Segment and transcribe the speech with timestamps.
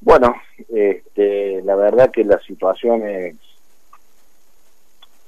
[0.00, 0.34] Bueno,
[0.68, 3.34] este, la verdad que la situación es,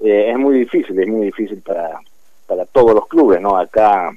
[0.01, 2.01] eh, es muy difícil, es muy difícil para,
[2.47, 3.57] para todos los clubes, ¿no?
[3.57, 4.13] Acá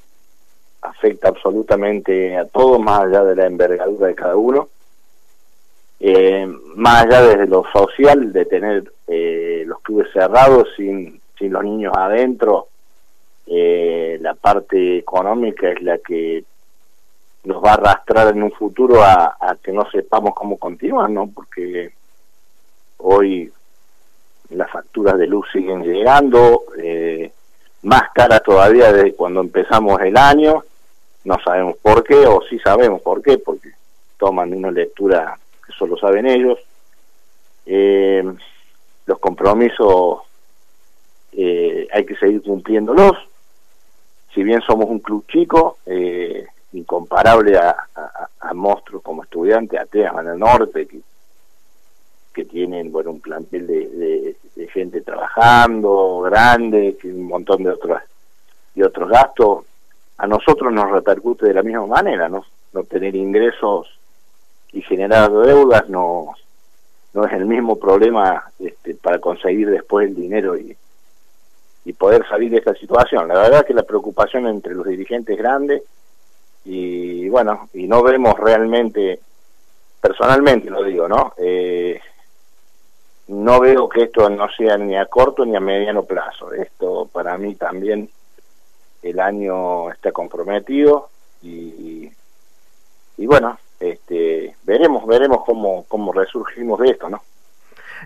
[0.82, 4.70] afecta absolutamente a todos, más allá de la envergadura de cada uno.
[6.00, 6.46] Eh,
[6.76, 11.94] más allá desde lo social, de tener eh, los clubes cerrados sin, sin los niños
[11.96, 12.68] adentro,
[13.46, 16.44] eh, la parte económica es la que
[17.44, 21.28] nos va a arrastrar en un futuro a, que no sepamos cómo continuar, ¿no?
[21.28, 21.94] Porque
[22.98, 23.52] hoy
[24.50, 26.64] las facturas de luz siguen llegando,
[27.84, 30.64] más caras todavía desde cuando empezamos el año,
[31.26, 33.70] no sabemos por qué, o sí sabemos por qué, porque
[34.18, 36.60] toman una lectura que solo saben ellos.
[37.66, 38.24] Eh,
[39.06, 40.20] los compromisos
[41.34, 43.18] eh, hay que seguir cumpliéndolos.
[44.34, 46.46] Si bien somos un club chico, eh,
[47.24, 51.02] incomparable a, monstruos como estudiantes, Atenas, en el norte, que,
[52.34, 58.02] que tienen bueno un plantel de, de, gente trabajando, grande, un montón de otros,
[58.76, 59.66] de otros gastos,
[60.18, 62.46] a nosotros nos repercute de la misma manera, ¿no?
[62.74, 63.88] No tener ingresos
[64.72, 66.34] y generar deudas no,
[67.14, 70.76] no es el mismo problema este, para conseguir después el dinero y,
[71.86, 73.28] y poder salir de esta situación.
[73.28, 75.84] La verdad que la preocupación entre los dirigentes es grande
[76.66, 79.20] y bueno, y no vemos realmente,
[80.00, 81.34] personalmente lo digo, ¿no?
[81.36, 82.00] Eh,
[83.30, 86.54] no veo que esto no sea ni a corto ni a mediano plazo.
[86.54, 88.08] Esto para mí también
[89.02, 91.10] el año está comprometido
[91.42, 92.08] y,
[93.18, 97.24] y bueno, este, veremos, veremos cómo, cómo resurgimos de esto, ¿no?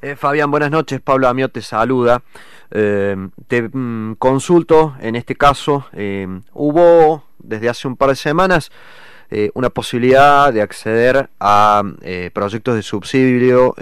[0.01, 1.01] Eh, Fabián, buenas noches.
[1.01, 2.21] Pablo Amiot te saluda.
[2.71, 3.15] Eh,
[3.49, 8.71] te mm, consulto, en este caso, eh, hubo desde hace un par de semanas
[9.53, 11.83] una posibilidad de acceder a
[12.33, 13.75] proyectos de subsidio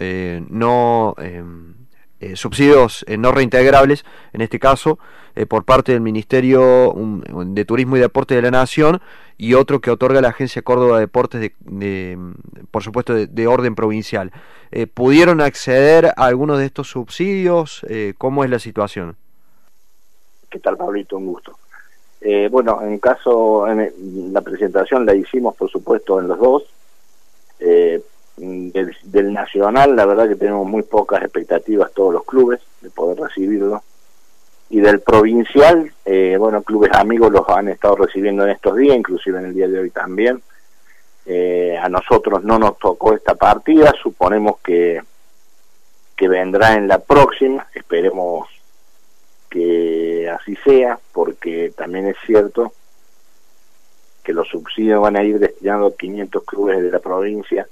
[0.50, 1.16] no
[2.26, 4.98] eh, subsidios eh, no reintegrables, en este caso,
[5.36, 6.96] eh, por parte del Ministerio
[7.46, 9.02] de Turismo y Deporte de la Nación
[9.38, 12.18] y otro que otorga la Agencia Córdoba de Deportes, de,
[12.72, 14.32] por supuesto, de, orden provincial.
[14.94, 17.86] ¿Pudieron acceder a algunos de estos subsidios?
[18.18, 19.18] ¿Cómo es la situación?
[20.50, 21.18] ¿Qué tal, Pablito?
[21.18, 21.58] Un gusto.
[22.50, 26.64] Bueno, en caso, en la presentación la hicimos, por supuesto, en los dos.
[28.38, 28.70] Mm,
[29.04, 33.82] del, nacional, la verdad que tenemos muy pocas expectativas todos los clubes de poder recibirlo.
[34.70, 39.40] Y del provincial, eh, bueno, clubes amigos los han estado recibiendo en estos días, inclusive
[39.40, 40.42] en el día de hoy también.
[41.26, 45.02] Eh, a nosotros no nos tocó esta partida, suponemos que,
[46.16, 48.50] que vendrá en la próxima, esperemos
[49.50, 49.95] que
[50.30, 52.74] así sea, porque también es cierto
[54.24, 57.68] que los subsidios van a ir destinando a 500 clubes de la provincia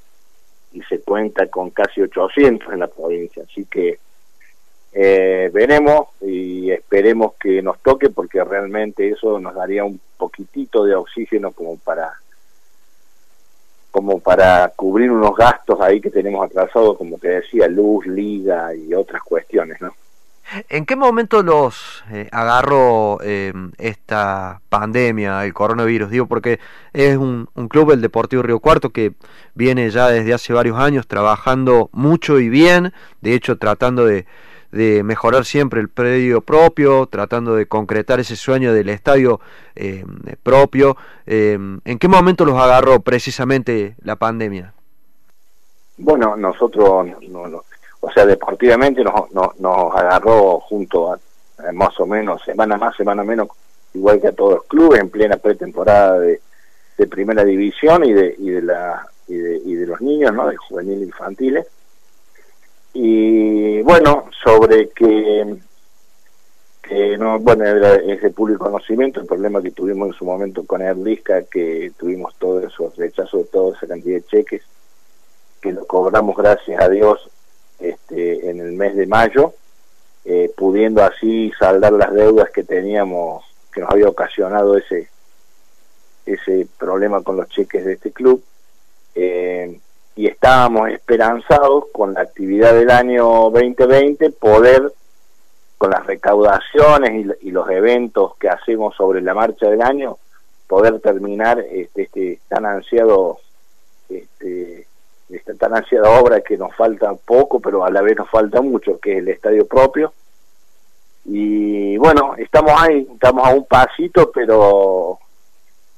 [0.72, 3.44] y se cuenta con casi 800 en la provincia.
[3.50, 4.00] Así que
[4.94, 10.96] eh, veremos y esperemos que nos toque porque realmente eso nos daría un poquitito de
[10.96, 12.14] oxígeno como para
[13.90, 18.92] como para cubrir unos gastos ahí que tenemos atrasados, como te decía, luz, liga y
[18.96, 19.94] otras cuestiones, ¿no?
[20.70, 26.10] ¿En qué momento los eh, agarró eh, esta pandemia, el coronavirus?
[26.12, 26.60] Digo, porque
[26.94, 29.14] es un, club, el Deportivo Río Cuarto, que
[29.56, 34.26] viene ya desde hace varios años trabajando mucho y bien, de hecho tratando de,
[35.04, 39.40] mejorar siempre el predio propio, tratando de concretar ese sueño del estadio
[39.76, 40.04] eh,
[40.42, 40.98] propio.
[41.28, 44.74] ¿En qué momento los agarró precisamente la pandemia?
[45.98, 47.64] Bueno, nosotros no,
[48.06, 51.20] o sea, deportivamente nos, nos, agarró junto a,
[51.72, 53.48] más o menos, semana más, semana menos,
[53.94, 56.42] igual que a todos los clubes, en plena pretemporada de,
[57.10, 60.48] primera división y de, y de, la, y de, y de los niños, ¿no?
[60.48, 61.66] De juvenil infantiles.
[62.94, 65.56] Y bueno, sobre que,
[66.82, 70.82] que no, bueno, es de público conocimiento el problema que tuvimos en su momento con
[70.82, 74.64] Erlisca, que tuvimos todos esos rechazos de toda esa cantidad de cheques,
[75.62, 77.30] que lo cobramos gracias a Dios
[77.84, 79.54] este, en el mes de mayo,
[80.24, 83.44] eh, pudiendo así saldar las deudas que teníamos,
[83.74, 85.10] que nos había ocasionado ese,
[86.26, 88.42] ese problema con los cheques de este club.
[89.16, 89.78] Eh,
[90.16, 94.94] y estábamos esperanzados con la actividad del año 2020 poder,
[95.78, 100.18] con las recaudaciones y, los eventos que hacemos sobre la marcha del año,
[100.68, 103.40] poder terminar este, este tan ansiado
[104.08, 104.83] este,
[105.36, 109.00] esta tan ansiada obra que nos falta poco, pero a la vez nos falta mucho,
[109.00, 110.14] que es el estadio propio.
[111.26, 115.18] Y bueno, estamos ahí, estamos a un pasito, pero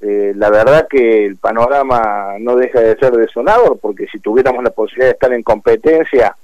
[0.02, 4.70] eh, la verdad que el panorama no deja de ser desolador, porque si tuviéramos la
[4.70, 6.36] posibilidad de estar en competencia,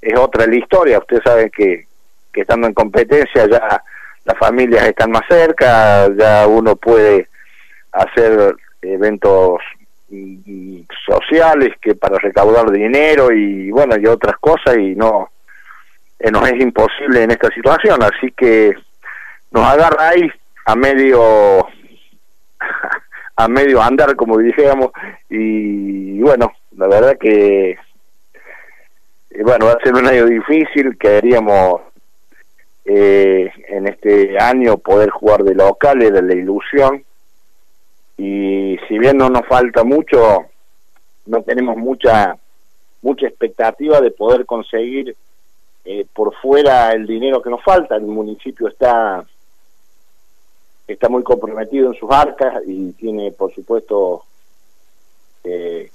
[0.00, 0.98] es otra la historia.
[0.98, 1.86] Ustedes saben que,
[2.32, 3.82] que estando en competencia ya
[4.24, 7.28] las familias están más cerca, ya uno puede
[7.92, 9.60] hacer eventos
[11.06, 15.30] sociales que para recaudar dinero y bueno y otras cosas y no
[16.18, 18.02] eh, nos es imposible en esta situación.
[18.02, 18.74] Así que
[19.50, 20.30] nos agarra ahí
[20.66, 21.66] a medio
[23.36, 24.90] a medio andar como dijéramos
[25.28, 27.78] y, bueno la verdad que eh,
[29.42, 30.96] bueno va a ser un año difícil.
[30.98, 31.82] Queríamos
[32.84, 37.04] eh, en este año poder jugar de locales de la ilusión
[38.16, 40.46] y si bien no nos falta mucho,
[41.26, 42.36] no tenemos mucha
[43.02, 45.14] mucha expectativa de poder conseguir
[45.84, 47.96] eh, por fuera el dinero que nos falta.
[47.96, 49.24] El municipio está
[50.86, 54.24] está muy comprometido en sus arcas y tiene, por supuesto,
[55.44, 55.90] eh,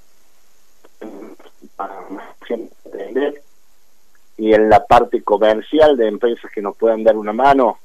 [4.38, 7.80] y en la parte comercial de empresas que nos puedan dar una mano,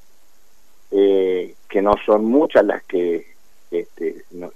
[0.91, 3.34] eh, que no son muchas las que
[3.79, 4.51] este, nos,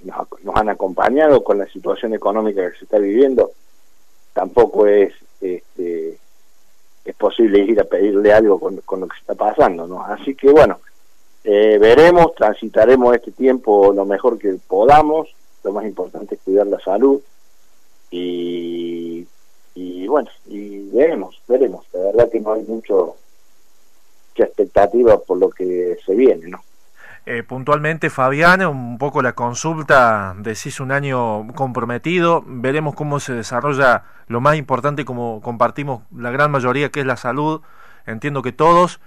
[0.56, 3.51] han acompañado con la situación económica que se está viviendo,
[4.33, 6.18] tampoco es este,
[7.06, 10.04] es posible ir a pedirle algo con, lo que está pasando, ¿no?
[10.04, 10.80] Así que bueno,
[11.44, 15.33] eh, veremos, transitaremos este tiempo lo mejor que podamos,
[15.63, 17.21] lo más importante es cuidar la salud
[18.12, 19.25] y,
[19.75, 23.16] y bueno, y veremos, veremos, la verdad que no hay mucho
[24.31, 26.62] mucha expectativa por lo que se viene, ¿no?
[27.25, 34.04] Eh, puntualmente, Fabián, un poco la consulta, decís un año comprometido, veremos cómo se desarrolla
[34.27, 37.62] lo más importante, como compartimos la gran mayoría, que es la salud,
[38.06, 39.00] entiendo que todos,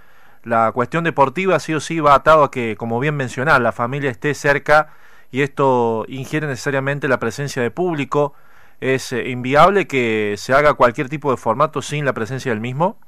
[0.44, 4.10] la cuestión deportiva sí o sí va atado a que, como bien mencionar, la familia
[4.10, 4.90] esté cerca
[5.30, 8.34] y esto ingiere necesariamente la presencia de público.
[8.80, 12.98] ¿Es eh, inviable que se haga cualquier tipo de formato sin la presencia del mismo?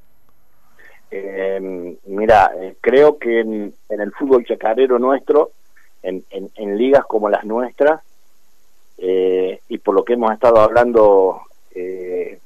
[1.17, 2.51] Eh, mira,
[2.81, 5.53] creo que en, el fútbol chacarero nuestro,
[6.03, 8.03] en, en, ligas como las nuestras,
[8.99, 12.41] eh, y por lo que hemos estado hablando eh,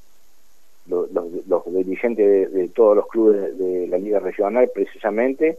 [0.86, 5.58] los, los, dirigentes de, todos los clubes de, la liga regional, precisamente,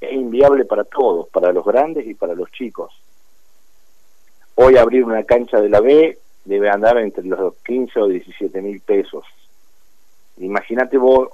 [0.00, 2.98] es inviable para todos, para los grandes y para los chicos.
[4.54, 6.16] Hoy abrir una cancha de la B
[6.46, 9.26] debe andar entre los 15 o 17 mil pesos.
[10.38, 11.28] Imagínate vos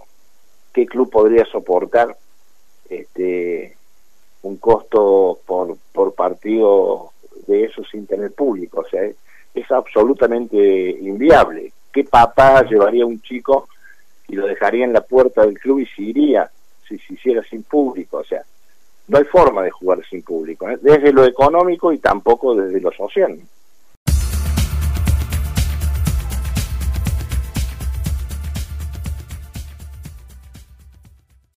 [0.75, 2.15] qué club podría soportar
[2.91, 3.77] este
[4.43, 7.13] un costo por, por partido
[7.47, 8.81] de eso sin tener público.
[8.81, 10.59] O sea, es, absolutamente
[11.01, 11.73] inviable.
[11.93, 13.69] ¿Qué papá llevaría un chico
[14.29, 16.51] y lo dejaría en la puerta del club y se iría
[16.87, 18.19] si se hiciera sin público?
[18.19, 18.43] O sea,
[19.09, 20.79] no hay forma de jugar sin público, ¿eh?
[20.83, 23.39] desde lo económico y tampoco desde lo social.